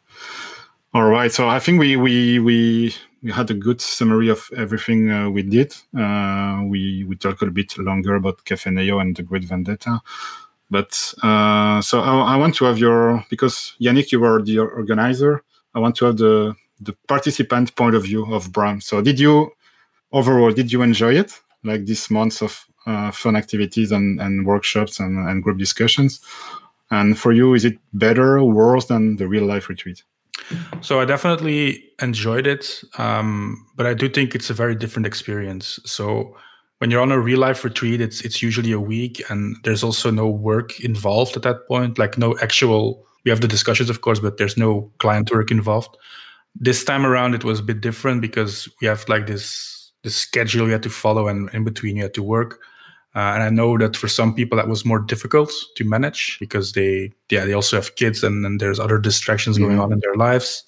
[0.91, 5.12] All right, so I think we we we we had a good summary of everything
[5.12, 5.75] uh, we did.
[5.95, 10.02] Uh, we we talked a bit longer about Cafe Neo and the Great Vendetta.
[10.71, 15.43] But uh, so I, I, want to have your because Yannick, you were the organizer.
[15.75, 18.82] I want to have the the participant point of view of Bram.
[18.82, 19.52] So did you
[20.12, 21.39] overall did you enjoy it?
[21.63, 26.19] Like these months of uh, fun activities and, and workshops and, and group discussions.
[26.89, 30.04] And for you, is it better or worse than the real life retreat?
[30.82, 35.80] So I definitely enjoyed it, um, but I do think it's a very different experience.
[35.86, 36.36] So
[36.80, 40.12] when you're on a real life retreat, it's it's usually a week, and there's also
[40.12, 41.98] no work involved at that point.
[41.98, 43.06] Like no actual.
[43.26, 45.98] We have the discussions, of course, but there's no client work involved.
[46.56, 50.68] This time around, it was a bit different because we have like this this schedule
[50.68, 52.62] you had to follow, and in between you had to work.
[53.15, 56.74] Uh, and I know that for some people that was more difficult to manage because
[56.74, 59.67] they yeah they also have kids and, and there's other distractions mm-hmm.
[59.67, 60.63] going on in their lives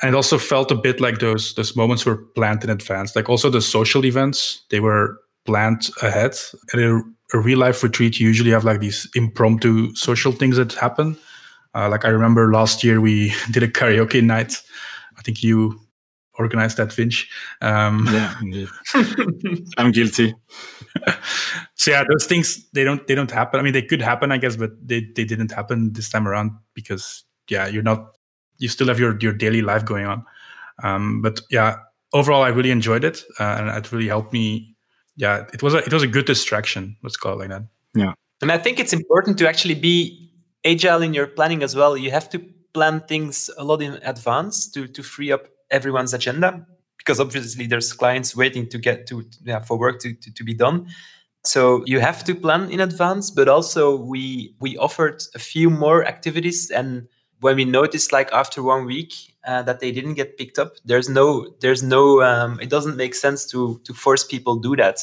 [0.00, 3.28] and it also felt a bit like those those moments were planned in advance like
[3.28, 6.36] also the social events they were planned ahead.
[6.72, 10.72] At a, a real life retreat, you usually have like these impromptu social things that
[10.72, 11.16] happen.
[11.74, 14.60] Uh, like I remember last year we did a karaoke night.
[15.18, 15.80] I think you
[16.34, 17.26] organized that, Vinch.
[17.60, 18.66] Um, yeah,
[19.78, 20.34] I'm guilty.
[21.74, 23.60] so yeah, those things they don't they don't happen.
[23.60, 26.52] I mean, they could happen, I guess, but they they didn't happen this time around
[26.74, 28.16] because yeah, you're not
[28.58, 30.24] you still have your your daily life going on.
[30.82, 31.76] Um, but yeah,
[32.12, 34.72] overall, I really enjoyed it, uh, and it really helped me
[35.16, 36.96] yeah, it was a it was a good distraction.
[37.02, 37.62] Let's call it like that.
[37.94, 40.30] Yeah, and I think it's important to actually be
[40.64, 41.96] agile in your planning as well.
[41.96, 42.38] You have to
[42.72, 46.66] plan things a lot in advance to to free up everyone's agenda
[47.04, 50.54] because obviously there's clients waiting to get to yeah, for work to, to, to be
[50.54, 50.86] done.
[51.44, 56.04] So you have to plan in advance but also we we offered a few more
[56.06, 56.70] activities.
[56.70, 57.08] And
[57.40, 59.12] when we noticed like after one week
[59.44, 63.14] uh, that they didn't get picked up there's no there's no um, it doesn't make
[63.14, 65.00] sense to to force people do that.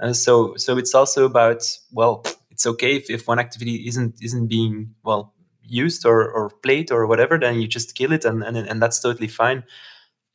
[0.00, 4.48] Uh, so so it's also about well it's okay if, if one activity isn't isn't
[4.48, 5.32] being well
[5.62, 9.00] used or, or played or whatever then you just kill it and, and and that's
[9.00, 9.64] totally fine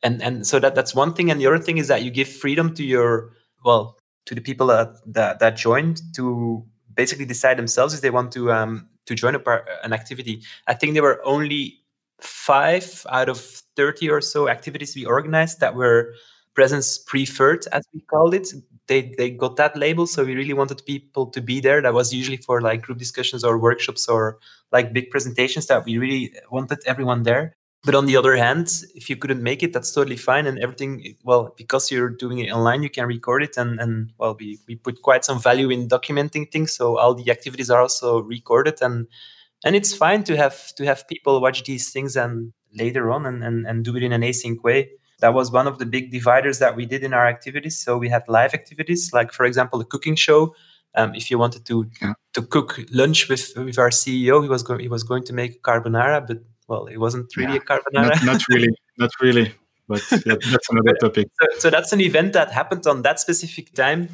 [0.02, 2.28] and and so that that's one thing and the other thing is that you give
[2.28, 3.32] freedom to your
[3.64, 8.32] well to the people that that, that joined to basically decide themselves if they want
[8.32, 11.78] to um to join a par- an activity i think there were only
[12.20, 13.38] five out of
[13.76, 16.14] 30 or so activities we organized that were
[16.54, 18.48] presence preferred, as we called it.
[18.88, 20.06] They, they got that label.
[20.06, 21.80] So we really wanted people to be there.
[21.80, 24.38] That was usually for like group discussions or workshops or
[24.70, 27.54] like big presentations that we really wanted everyone there.
[27.84, 30.46] But on the other hand, if you couldn't make it, that's totally fine.
[30.46, 33.56] And everything, well, because you're doing it online, you can record it.
[33.56, 36.72] And, and well, we, we put quite some value in documenting things.
[36.72, 39.08] So all the activities are also recorded and
[39.64, 43.44] and it's fine to have to have people watch these things and later on and,
[43.44, 44.90] and, and do it in an async way
[45.20, 48.08] that was one of the big dividers that we did in our activities so we
[48.08, 50.54] had live activities like for example a cooking show
[50.94, 52.14] um, if you wanted to yeah.
[52.32, 55.62] to cook lunch with with our ceo he was going he was going to make
[55.62, 56.38] carbonara but
[56.72, 57.64] well it wasn't really yeah.
[57.64, 59.46] a carbonara not, not really not really
[59.88, 63.66] but yeah, that's another topic so, so that's an event that happened on that specific
[63.74, 64.08] time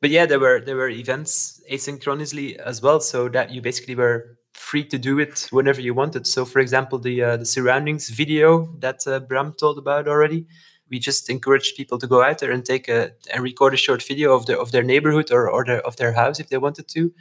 [0.00, 4.18] but yeah there were there were events asynchronously as well so that you basically were
[4.54, 6.26] free to do it whenever you wanted.
[6.26, 10.46] So, for example, the uh, the surroundings video that uh, Bram told about already,
[10.90, 14.02] we just encouraged people to go out there and take a and record a short
[14.02, 16.88] video of their of their neighborhood or or their, of their house if they wanted
[16.88, 17.12] to,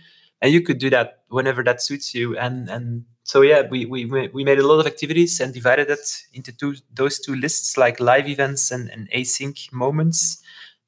[0.41, 2.37] and you could do that whenever that suits you.
[2.37, 6.23] And and so yeah, we we we made a lot of activities and divided it
[6.33, 10.41] into two those two lists like live events and, and async moments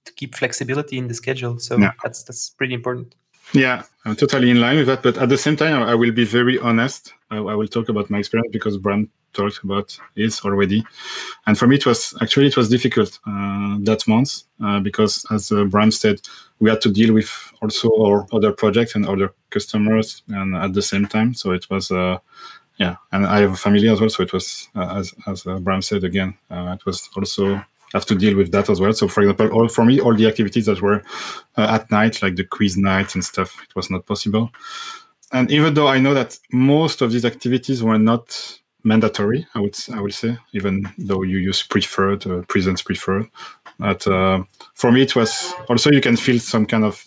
[0.05, 1.59] to keep flexibility in the schedule.
[1.59, 1.91] So yeah.
[2.03, 3.15] that's that's pretty important.
[3.53, 5.03] Yeah, I'm totally in line with that.
[5.03, 7.13] But at the same time, I will be very honest.
[7.29, 10.83] I, I will talk about my experience because Bram talked about his already.
[11.45, 15.51] And for me, it was actually it was difficult uh, that month uh, because, as
[15.51, 16.21] uh, Bram said,
[16.59, 17.29] we had to deal with
[17.61, 21.33] also our other projects and other customers, and at the same time.
[21.33, 21.91] So it was.
[21.91, 22.17] Uh,
[22.79, 25.59] yeah, and I have a family as well, so it was uh, as as uh,
[25.59, 26.35] Bram said again.
[26.49, 27.63] Uh, it was also
[27.93, 28.93] have to deal with that as well.
[28.93, 31.03] So, for example, all for me, all the activities that were
[31.55, 34.51] uh, at night, like the quiz nights and stuff, it was not possible.
[35.31, 39.77] And even though I know that most of these activities were not mandatory, I would
[39.93, 43.29] I would say, even though you use preferred, uh, presents preferred,
[43.79, 47.03] but uh, for me it was also you can feel some kind of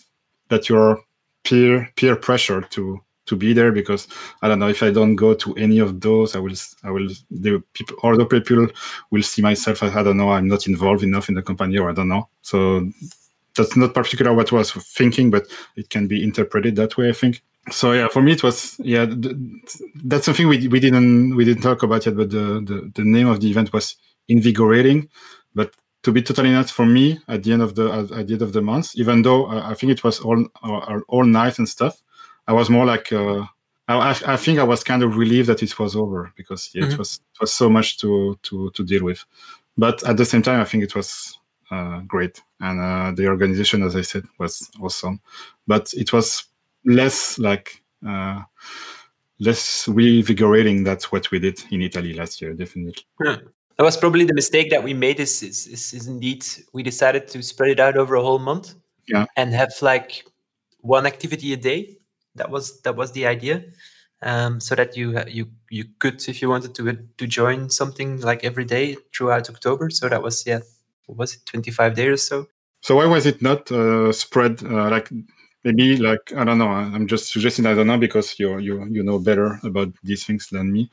[0.49, 1.01] that you're
[1.47, 4.07] peer peer pressure to to be there because
[4.41, 7.09] I don't know if I don't go to any of those, I will I will
[7.29, 8.67] the people other people
[9.11, 11.89] will see myself as I don't know I'm not involved enough in the company or
[11.89, 12.29] I don't know.
[12.41, 12.89] So
[13.55, 17.09] that's not particular what I was thinking, but it can be interpreted that way.
[17.09, 17.41] I think.
[17.69, 19.05] So yeah, for me it was yeah
[20.05, 23.27] that's something we we didn't we didn't talk about yet, but the the, the name
[23.27, 23.95] of the event was
[24.29, 25.09] invigorating,
[25.53, 25.73] but
[26.07, 28.53] to be totally honest, for me, at the end of the at the end of
[28.53, 32.01] the month, even though uh, I think it was all all, all night and stuff,
[32.47, 33.43] I was more like uh,
[33.89, 36.93] I, I, think I was kind of relieved that it was over because yeah, mm-hmm.
[36.93, 39.25] it was it was so much to to to deal with.
[39.77, 41.37] But at the same time, I think it was
[41.71, 45.19] uh, great, and uh, the organization, as I said, was awesome.
[45.67, 46.45] But it was
[46.85, 48.43] less like uh,
[49.41, 50.85] less revigorating.
[50.85, 52.95] That's what we did in Italy last year, definitely.
[53.21, 53.39] Yeah.
[53.77, 55.19] That was probably the mistake that we made.
[55.19, 58.73] Is, is is, is indeed we decided to spread it out over a whole month,
[59.07, 60.25] yeah, and have like
[60.81, 61.97] one activity a day.
[62.35, 63.63] That was that was the idea
[64.21, 68.43] um, so that you you you could if you wanted to to join something like
[68.43, 69.89] every day throughout october.
[69.89, 70.59] So that was yeah
[71.05, 72.47] what was it 25 days or so.
[72.81, 75.09] So why was it not uh, spread uh, like
[75.63, 79.03] maybe like i don't know i'm just suggesting i don't know because you you you
[79.03, 80.89] know better about these things than me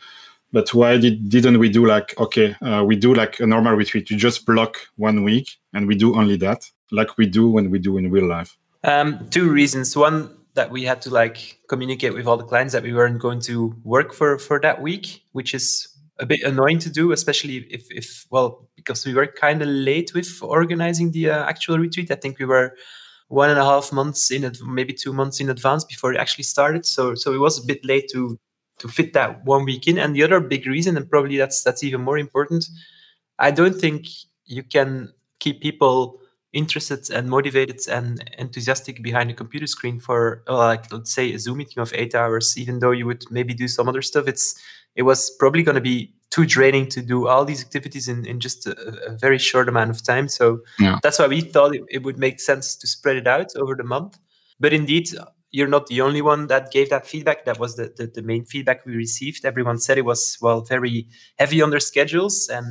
[0.54, 4.08] but why did didn't we do like okay uh, we do like a normal retreat
[4.10, 7.78] you just block one week and we do only that like we do when we
[7.78, 12.26] do in real life um, two reasons one that we had to like communicate with
[12.26, 15.88] all the clients that we weren't going to work for for that week, which is
[16.20, 20.14] a bit annoying to do, especially if if well because we were kind of late
[20.14, 22.10] with organizing the uh, actual retreat.
[22.10, 22.76] I think we were
[23.28, 26.86] one and a half months in maybe two months in advance before it actually started.
[26.86, 28.38] So so it was a bit late to
[28.78, 29.98] to fit that one week in.
[29.98, 32.66] And the other big reason, and probably that's that's even more important,
[33.38, 34.06] I don't think
[34.46, 36.20] you can keep people
[36.54, 41.38] interested and motivated and enthusiastic behind a computer screen for uh, like let's say a
[41.38, 44.54] zoom meeting of eight hours even though you would maybe do some other stuff it's
[44.94, 48.38] it was probably going to be too draining to do all these activities in, in
[48.38, 48.74] just a,
[49.06, 50.98] a very short amount of time so yeah.
[51.02, 53.84] that's why we thought it, it would make sense to spread it out over the
[53.84, 54.16] month
[54.60, 55.08] but indeed
[55.54, 58.44] you're not the only one that gave that feedback that was the, the, the main
[58.44, 61.06] feedback we received everyone said it was well very
[61.38, 62.66] heavy on their schedules and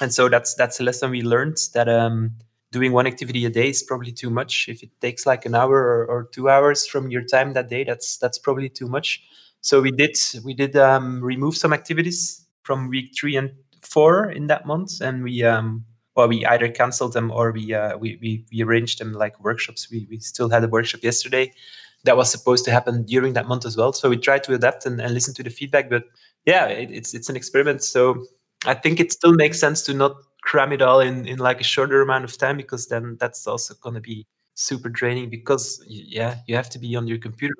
[0.00, 2.32] and so that's that's a lesson we learned that um
[2.72, 4.66] doing one activity a day is probably too much.
[4.68, 7.84] If it takes like an hour or, or two hours from your time that day,
[7.84, 9.22] that's that's probably too much.
[9.60, 14.46] So we did we did um, remove some activities from week three and four in
[14.46, 18.46] that month, and we um, well we either canceled them or we uh, we, we
[18.52, 19.90] we arranged them like workshops.
[19.90, 21.52] We we still had a workshop yesterday
[22.04, 23.92] that was supposed to happen during that month as well.
[23.92, 26.04] So we tried to adapt and, and listen to the feedback, but
[26.46, 27.82] yeah, it, it's it's an experiment.
[27.82, 28.24] So
[28.66, 31.64] I think it still makes sense to not cram it all in in like a
[31.64, 36.36] shorter amount of time because then that's also going to be super draining because yeah
[36.46, 37.54] you have to be on your computer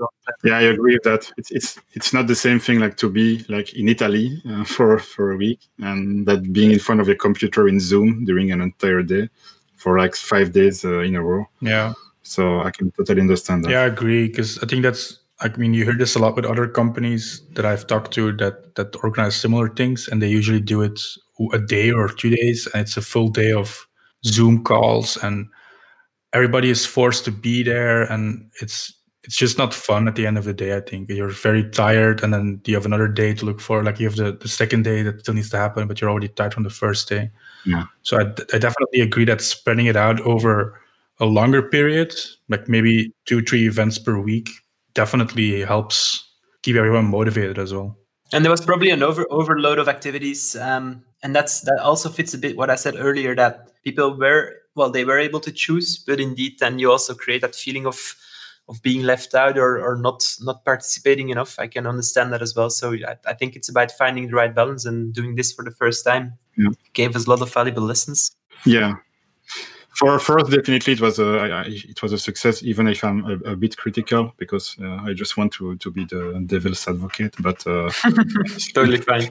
[0.45, 3.43] yeah i agree with that it's it's it's not the same thing like to be
[3.49, 7.17] like in italy uh, for for a week and that being in front of your
[7.17, 9.29] computer in zoom during an entire day
[9.77, 11.95] for like five days uh, in a row yeah
[12.31, 15.73] so i can totally understand that yeah i agree because i think that's I mean,
[15.73, 19.37] you hear this a lot with other companies that I've talked to that that organize
[19.37, 21.01] similar things, and they usually do it
[21.53, 23.87] a day or two days, and it's a full day of
[24.25, 25.49] Zoom calls, and
[26.35, 28.93] everybody is forced to be there, and it's
[29.25, 30.77] it's just not fun at the end of the day.
[30.77, 33.83] I think you're very tired, and then you have another day to look for.
[33.83, 36.29] Like you have the, the second day that still needs to happen, but you're already
[36.29, 37.31] tired from the first day.
[37.65, 37.85] Yeah.
[38.03, 38.23] So I,
[38.55, 40.79] I definitely agree that spreading it out over
[41.21, 42.15] a longer period,
[42.49, 44.49] like maybe two, three events per week,
[44.95, 46.27] definitely helps
[46.63, 47.97] keep everyone motivated as well.
[48.33, 52.33] And there was probably an over overload of activities, um, and that's that also fits
[52.33, 55.99] a bit what I said earlier that people were well they were able to choose,
[55.99, 58.15] but indeed then you also create that feeling of
[58.69, 61.59] of being left out or, or not not participating enough.
[61.59, 62.71] I can understand that as well.
[62.71, 65.73] So I, I think it's about finding the right balance and doing this for the
[65.73, 66.69] first time yeah.
[66.93, 68.31] gave us a lot of valuable lessons.
[68.65, 68.95] Yeah,
[69.91, 73.57] for first definitely it was a it was a success even if i'm a, a
[73.57, 77.91] bit critical because uh, i just want to to be the devil's advocate but uh,
[78.75, 79.29] totally fine.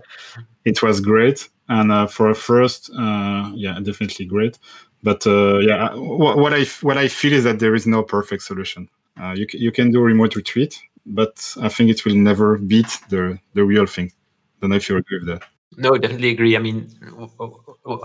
[0.65, 1.49] it was great.
[1.69, 4.57] And uh, for a first uh, yeah definitely great.
[5.03, 8.43] But uh, yeah what, what, i what i feel is that there is no perfect
[8.43, 8.89] solution.
[9.21, 13.39] Uh, you, you can do remote retreat but i think it will never beat the
[13.53, 14.07] the real thing.
[14.07, 15.43] I don't know if you agree with that.
[15.77, 16.57] No definitely agree.
[16.57, 16.89] I mean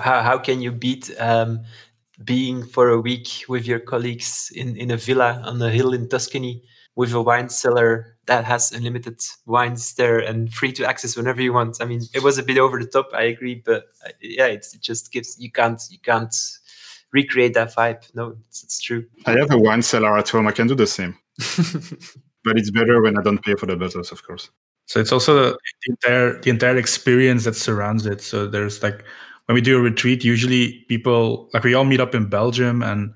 [0.00, 1.64] how, how can you beat um,
[2.22, 6.08] being for a week with your colleagues in, in a villa on a hill in
[6.08, 6.62] Tuscany
[6.96, 11.52] with a wine cellar that has unlimited wines there and free to access whenever you
[11.52, 11.78] want.
[11.80, 14.66] I mean, it was a bit over the top, I agree, but uh, yeah, it
[14.80, 16.34] just gives you can't you can't
[17.12, 18.14] recreate that vibe.
[18.14, 19.06] No, it's, it's true.
[19.26, 20.46] I have a wine cellar at home.
[20.46, 21.18] I can do the same,
[22.44, 24.50] but it's better when I don't pay for the bottles, of course.
[24.86, 28.20] So it's also the entire the entire experience that surrounds it.
[28.20, 29.04] So there's like
[29.46, 33.12] when we do a retreat, usually people like we all meet up in Belgium and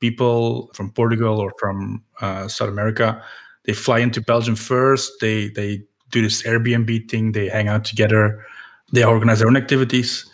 [0.00, 3.22] people from Portugal or from uh, South America,
[3.64, 5.12] they fly into Belgium first.
[5.20, 7.32] They they do this Airbnb thing.
[7.32, 8.44] They hang out together.
[8.92, 10.24] They organize their own activities.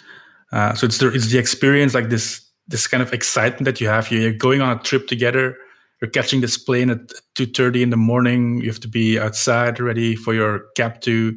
[0.53, 3.89] Uh, so it's the it's the experience like this this kind of excitement that you
[3.89, 4.11] have.
[4.11, 5.57] You're going on a trip together.
[6.01, 7.01] You're catching this plane at
[7.35, 8.61] two thirty in the morning.
[8.61, 11.37] You have to be outside ready for your cab to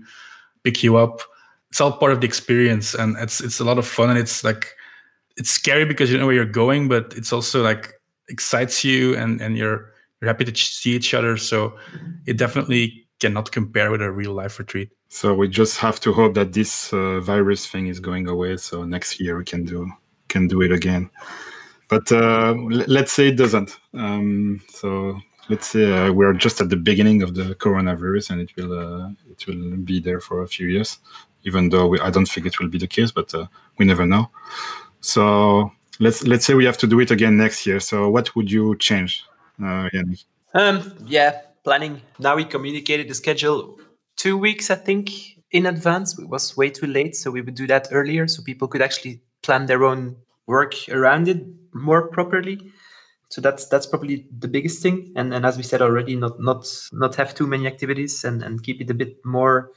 [0.63, 1.21] pick you up
[1.75, 4.45] it's all part of the experience and it's it's a lot of fun and it's
[4.45, 4.73] like
[5.35, 7.95] it's scary because you know where you're going but it's also like
[8.29, 11.75] excites you and and you're you're happy to see each other so
[12.25, 14.89] it definitely cannot compare with a real life retreat.
[15.09, 18.85] So we just have to hope that this uh, virus thing is going away so
[18.85, 19.91] next year we can do
[20.29, 21.09] can do it again.
[21.89, 22.53] But uh,
[22.87, 23.77] let's say it doesn't.
[23.93, 28.55] Um, so let's say uh, we're just at the beginning of the coronavirus and it
[28.55, 30.99] will uh, it will be there for a few years
[31.45, 33.45] even though we, I don't think it will be the case, but uh,
[33.77, 34.29] we never know.
[35.01, 37.79] So let's let's say we have to do it again next year.
[37.79, 39.23] So what would you change,
[39.63, 39.89] uh?
[40.53, 42.01] Um, yeah, planning.
[42.19, 43.79] Now we communicated the schedule
[44.17, 45.11] two weeks, I think,
[45.51, 46.17] in advance.
[46.17, 49.21] It was way too late, so we would do that earlier, so people could actually
[49.43, 52.71] plan their own work around it more properly.
[53.29, 55.11] So that's that's probably the biggest thing.
[55.15, 58.63] And and as we said already, not not not have too many activities and and
[58.63, 59.71] keep it a bit more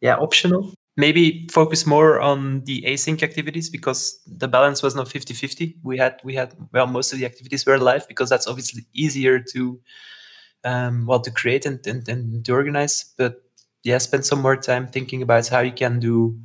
[0.00, 5.76] yeah optional maybe focus more on the async activities because the balance was not 50-50
[5.82, 9.38] we had we had well most of the activities were live because that's obviously easier
[9.38, 9.80] to
[10.64, 13.12] um, well to create and, and, and to organize.
[13.16, 13.42] But
[13.84, 16.38] yeah spend some more time thinking about how you can do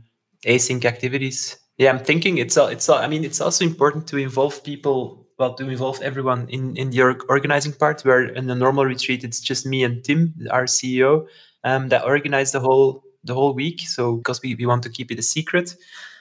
[0.46, 1.58] async activities.
[1.78, 5.28] Yeah i'm thinking it's all it's all i mean it's also important to involve people
[5.38, 9.40] well to involve everyone in in the organizing part where in the normal retreat it's
[9.40, 11.28] just me and tim our ceo
[11.64, 13.82] um, that organize the whole the whole week.
[13.82, 15.76] So because we, we want to keep it a secret,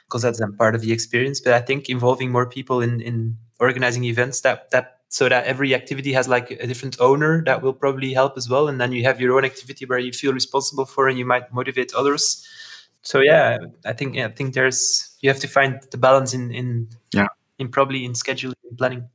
[0.07, 1.41] because that's um, part of the experience.
[1.41, 5.75] But I think involving more people in in organizing events that that so that every
[5.75, 8.69] activity has like a different owner that will probably help as well.
[8.69, 11.53] And then you have your own activity where you feel responsible for and you might
[11.53, 12.47] motivate others.
[13.03, 16.51] So yeah, I think yeah, I think there's you have to find the balance in
[16.53, 17.29] in yeah
[17.59, 19.09] in probably in scheduling and planning.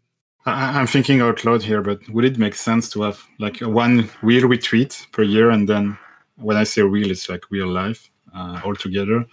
[0.46, 4.48] I'm thinking out loud here, but would it make sense to have like one real
[4.48, 6.00] retreat per year and then
[6.42, 9.26] when I say real, it's like real life uh, altogether.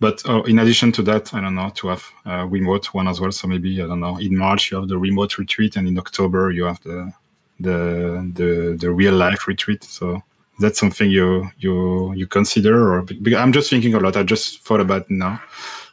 [0.00, 3.20] But uh, in addition to that, I don't know, to have a remote one as
[3.20, 3.32] well.
[3.32, 4.16] So maybe I don't know.
[4.18, 7.12] In March you have the remote retreat, and in October you have the
[7.58, 9.82] the the, the real life retreat.
[9.82, 10.22] So
[10.60, 14.16] that's something you you you consider, or I'm just thinking a lot.
[14.16, 15.42] I just thought about now.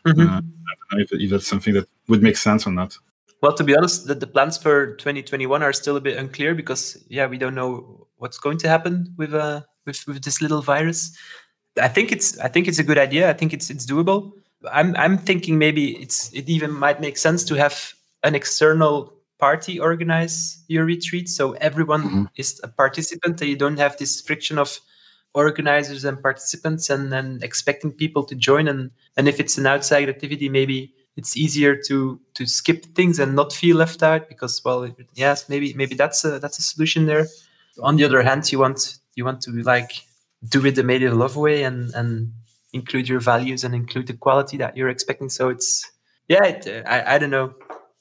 [0.05, 0.21] Mm-hmm.
[0.21, 2.95] Uh, I don't know if, if that's something that would make sense or not.
[3.41, 7.03] Well, to be honest, the, the plans for 2021 are still a bit unclear because
[7.09, 11.15] yeah, we don't know what's going to happen with uh with, with this little virus.
[11.81, 13.29] I think it's I think it's a good idea.
[13.29, 14.31] I think it's it's doable.
[14.71, 19.79] I'm I'm thinking maybe it's it even might make sense to have an external party
[19.79, 21.29] organize your retreat.
[21.29, 22.23] So everyone mm-hmm.
[22.35, 24.79] is a participant and you don't have this friction of
[25.33, 28.67] organizers and participants and then expecting people to join.
[28.67, 33.35] And, and if it's an outside activity, maybe it's easier to to skip things and
[33.35, 37.25] not feel left out because well yes maybe maybe that's a that's a solution there
[37.81, 39.91] on the other hand you want you want to like
[40.47, 42.33] do it the Made with Love way and and
[42.73, 45.91] include your values and include the quality that you're expecting so it's
[46.27, 47.53] yeah it, I, I don't know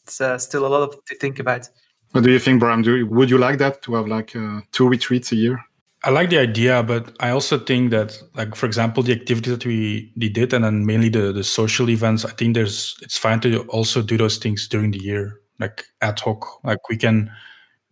[0.03, 1.69] it's uh, still a lot of, to think about
[2.13, 4.61] what do you think bram do you, would you like that to have like uh,
[4.73, 5.65] two retreats a year
[6.05, 9.65] I like the idea, but I also think that, like for example, the activities that
[9.65, 12.27] we, we did, and then mainly the the social events.
[12.27, 16.21] I think there's it's fine to also do those things during the year, like ad
[16.21, 16.63] hoc.
[16.63, 17.31] Like we can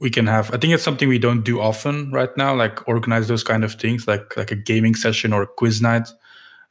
[0.02, 0.52] we can have.
[0.52, 3.74] I think it's something we don't do often right now, like organize those kind of
[3.74, 6.08] things, like like a gaming session or a quiz night.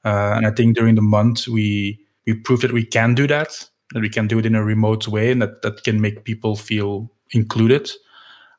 [0.03, 3.67] Uh, and I think during the month we we prove that we can do that,
[3.93, 6.57] that we can do it in a remote way, and that that can make people
[6.57, 7.89] feel included.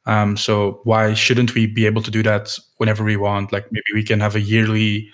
[0.07, 3.53] Um, so why shouldn't we be able to do that whenever we want?
[3.53, 5.11] Like maybe we can have a yearly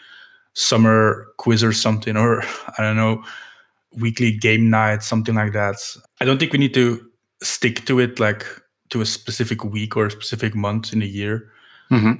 [0.54, 2.42] summer quiz or something, or
[2.78, 3.24] I don't know,
[3.96, 5.76] weekly game night, something like that.
[6.20, 7.04] I don't think we need to
[7.42, 8.46] stick to it like
[8.90, 11.50] to a specific week or a specific month in a year.
[11.90, 12.12] Mm-hmm.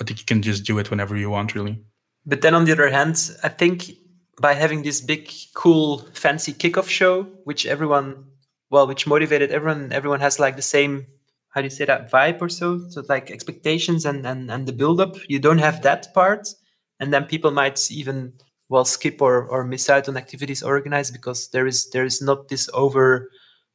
[0.00, 1.82] I think you can just do it whenever you want, really.
[2.24, 3.90] But then on the other hand, I think
[4.40, 8.26] by having this big, cool, fancy kickoff show, which everyone,
[8.70, 11.06] well, which motivated everyone, everyone has like the same
[11.56, 14.74] how do you say that vibe or so so like expectations and and, and the
[14.74, 16.48] build up you don't have that part
[17.00, 18.34] and then people might even
[18.68, 22.48] well skip or or miss out on activities organized because there is there is not
[22.48, 23.30] this over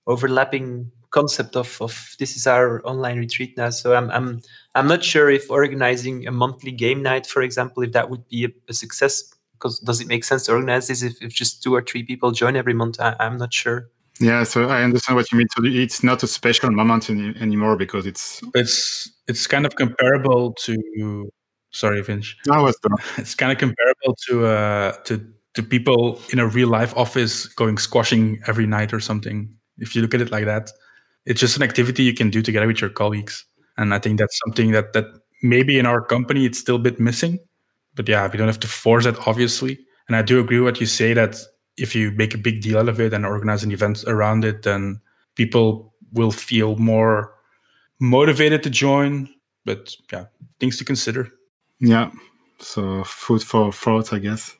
[0.05, 4.41] overlapping concept of of this is our online retreat now so i'm i'm
[4.75, 8.45] i'm not sure if organizing a monthly game night for example if that would be
[8.45, 11.75] a, a success because does it make sense to organize this if, if just two
[11.75, 13.89] or three people join every month I, i'm not sure
[14.21, 15.47] yeah, so I understand what you mean.
[15.57, 20.53] So it's not a special moment any, anymore because it's it's it's kind of comparable
[20.65, 21.29] to.
[21.71, 22.35] Sorry, Vince.
[22.45, 22.77] No, it's
[23.17, 27.77] It's kind of comparable to uh to to people in a real life office going
[27.77, 29.49] squashing every night or something.
[29.79, 30.71] If you look at it like that,
[31.25, 33.45] it's just an activity you can do together with your colleagues,
[33.77, 35.05] and I think that's something that that
[35.43, 37.39] maybe in our company it's still a bit missing.
[37.95, 39.79] But yeah, we don't have to force it, obviously.
[40.07, 41.35] And I do agree with what you say that
[41.77, 44.63] if you make a big deal out of it and organize an event around it,
[44.63, 45.01] then
[45.35, 47.33] people will feel more
[47.99, 49.29] motivated to join.
[49.65, 50.25] But yeah,
[50.59, 51.29] things to consider.
[51.79, 52.11] Yeah.
[52.59, 54.55] So food for thought, I guess.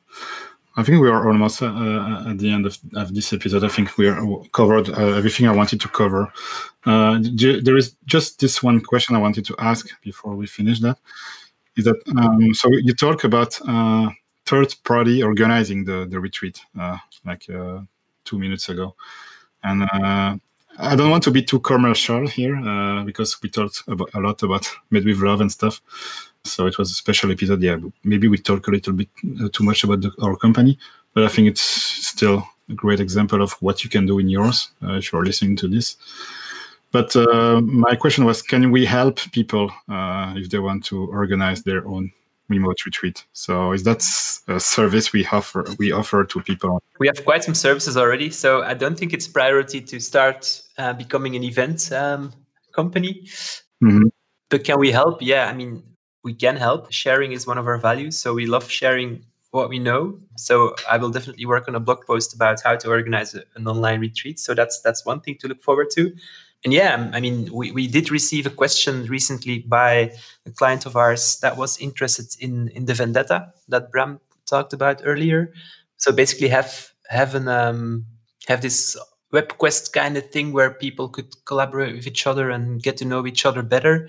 [0.76, 3.62] I think we are almost uh, uh, at the end of, of, this episode.
[3.62, 6.32] I think we are covered uh, everything I wanted to cover.
[6.86, 10.98] Uh, there is just this one question I wanted to ask before we finish that.
[11.76, 12.68] Is that um, so?
[12.70, 14.10] You talk about uh,
[14.46, 17.80] third party organizing the the retreat uh, like uh,
[18.24, 18.94] two minutes ago,
[19.62, 20.36] and uh,
[20.78, 24.42] I don't want to be too commercial here uh, because we talked about, a lot
[24.42, 25.80] about made with love and stuff.
[26.44, 27.62] So it was a special episode.
[27.62, 29.08] Yeah, maybe we talk a little bit
[29.40, 30.78] uh, too much about the, our company,
[31.14, 34.70] but I think it's still a great example of what you can do in yours
[34.82, 35.96] uh, if you're listening to this.
[36.90, 37.14] But
[37.62, 42.12] my question was, can we help people if they want to organize their own
[42.52, 43.24] remote retreat.
[43.32, 44.02] So is that
[44.48, 46.82] a service we offer we offer to people?
[46.98, 48.30] We have quite some services already.
[48.30, 52.32] So I don't think it's priority to start uh, becoming an event um,
[52.72, 53.28] company.
[53.82, 54.08] Mm-hmm.
[54.48, 55.22] But can we help?
[55.22, 55.82] Yeah, I mean
[56.22, 56.92] we can help.
[56.92, 58.18] Sharing is one of our values.
[58.18, 60.18] So we love sharing what we know.
[60.36, 64.00] So I will definitely work on a blog post about how to organize an online
[64.00, 64.38] retreat.
[64.38, 66.12] So that's that's one thing to look forward to
[66.64, 70.12] and yeah, I mean, we, we did receive a question recently by
[70.46, 75.02] a client of ours that was interested in in the vendetta that Bram talked about
[75.04, 75.52] earlier.
[75.96, 78.06] So basically, have have an um,
[78.46, 78.96] have this
[79.32, 83.04] web quest kind of thing where people could collaborate with each other and get to
[83.04, 84.08] know each other better.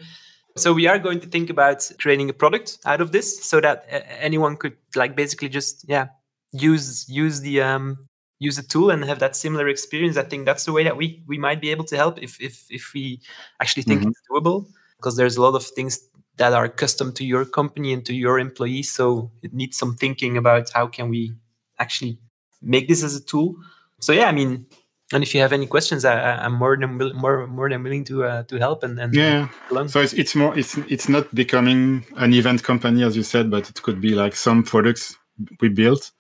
[0.56, 3.86] So we are going to think about creating a product out of this, so that
[4.20, 6.08] anyone could like basically just yeah
[6.52, 8.08] use use the um,
[8.44, 11.24] use a tool and have that similar experience i think that's the way that we
[11.28, 13.20] we might be able to help if if if we
[13.62, 14.10] actually think mm-hmm.
[14.10, 16.00] it's doable because there's a lot of things
[16.38, 20.38] that are custom to your company and to your employees so it needs some thinking
[20.38, 21.34] about how can we
[21.80, 22.20] actually
[22.62, 23.56] make this as a tool
[24.00, 24.66] so yeah i mean
[25.14, 28.24] and if you have any questions I, am more than more more than willing to
[28.24, 29.50] uh, to help and, and yeah
[29.88, 33.70] so it's, it's more it's it's not becoming an event company as you said but
[33.70, 35.18] it could be like some products
[35.62, 36.12] we built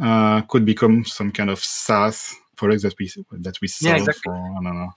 [0.00, 3.10] uh, could become some kind of SaaS products that we
[3.40, 4.22] that we sell yeah, exactly.
[4.24, 4.34] for.
[4.34, 4.92] I don't know.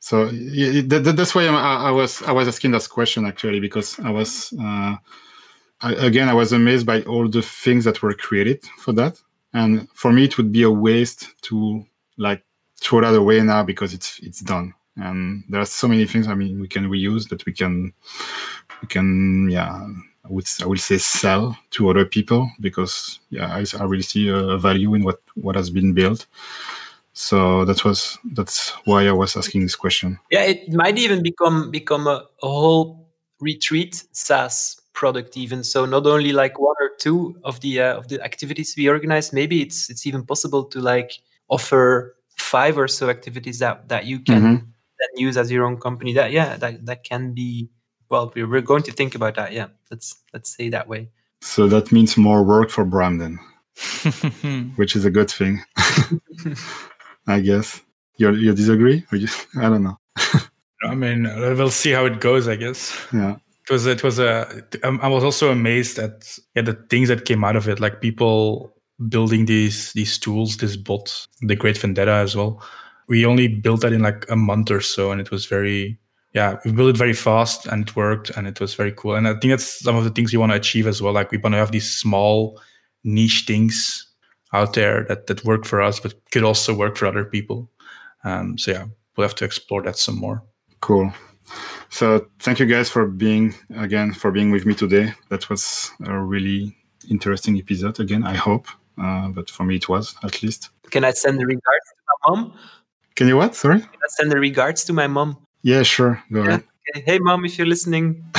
[0.00, 3.98] So yeah, that, that's why I, I, was I was asking this question actually because
[3.98, 4.96] I was uh,
[5.80, 9.20] I, again I was amazed by all the things that were created for that,
[9.52, 11.84] and for me it would be a waste to
[12.18, 12.42] like
[12.80, 14.74] throw that away now because it's it's done.
[14.96, 16.26] And there are so many things.
[16.26, 17.92] I mean, we can reuse that we can
[18.82, 19.86] we can yeah.
[20.24, 24.28] I would I will say sell to other people because yeah I, I really see
[24.28, 26.26] a value in what what has been built.
[27.12, 30.18] So that was that's why I was asking this question.
[30.30, 33.08] Yeah, it might even become become a, a whole
[33.40, 38.08] retreat SaaS product even so not only like one or two of the uh, of
[38.08, 41.12] the activities we organize maybe it's it's even possible to like
[41.48, 44.58] offer five or so activities that that you can Mhm.
[44.98, 47.68] then use as your own company that yeah that that can be
[48.10, 51.08] well we're, we're going to think about that yeah let's let's say that way
[51.40, 53.38] So that means more work for Bram then,
[54.76, 55.62] which is a good thing,
[57.26, 57.80] I guess.
[58.16, 59.04] You you disagree?
[59.12, 59.96] Or you, I don't know.
[60.82, 61.22] I mean,
[61.56, 62.48] we'll see how it goes.
[62.48, 63.36] I guess Yeah.
[63.62, 64.46] it was it was a.
[64.82, 68.74] I was also amazed at yeah the things that came out of it, like people
[69.08, 72.62] building these these tools, this bot, the Great Vendetta as well.
[73.08, 75.98] We only built that in like a month or so, and it was very
[76.34, 79.14] yeah we built it very fast and it worked and it was very cool.
[79.14, 81.12] And I think that's some of the things we want to achieve as well.
[81.12, 82.60] Like we want to have these small
[83.04, 84.06] niche things
[84.52, 87.70] out there that that work for us, but could also work for other people.
[88.24, 88.86] Um, so yeah,
[89.16, 90.42] we'll have to explore that some more.
[90.80, 91.12] Cool.
[91.90, 95.14] So thank you guys for being again for being with me today.
[95.30, 96.76] That was a really
[97.10, 98.24] interesting episode again.
[98.24, 98.66] I hope,
[99.00, 100.70] uh, but for me it was at least.
[100.90, 102.52] can i send the regards to my mom
[103.16, 103.54] Can you what?
[103.54, 103.80] Sorry.
[103.80, 106.22] can i send the regards to my mom Yeah, sure.
[106.32, 106.48] Go Yeah.
[106.48, 106.62] ahead.
[106.96, 107.02] okay.
[107.06, 108.04] hey mom if you're listening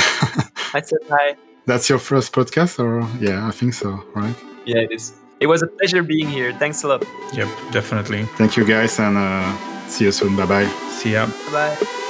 [0.78, 1.36] i said hi
[1.70, 3.90] That's your first podcast, or yeah, I think so.
[4.16, 4.36] Right.
[4.66, 7.04] yeah it is it was a pleasure being here thanks a lot
[7.34, 8.22] Yep, definitely.
[8.40, 9.54] Thank you guys, and uh,
[9.88, 10.36] see you soon.
[10.36, 10.70] Bye bye.
[10.98, 11.28] See ya.
[11.54, 12.09] bye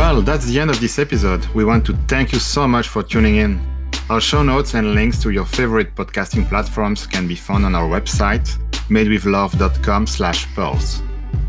[0.00, 1.44] Well, that's the end of this episode.
[1.48, 3.60] We want to thank you so much for tuning in.
[4.08, 7.86] Our show notes and links to your favorite podcasting platforms can be found on our
[7.86, 8.48] website,
[8.88, 11.02] madewithlove.com slash pearls.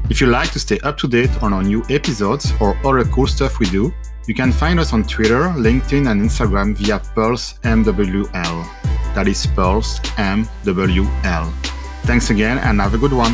[0.09, 3.25] If you like to stay up to date on our new episodes or other cool
[3.25, 3.93] stuff we do,
[4.27, 8.65] you can find us on Twitter, LinkedIn, and Instagram via Pearls MWL.
[9.15, 11.53] That is Pearls MWL.
[12.03, 13.33] Thanks again and have a good one.